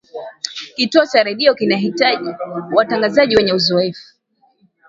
[0.75, 2.35] kituo cha redio kinahitaji
[2.75, 4.09] watangazaji wenye uzoefu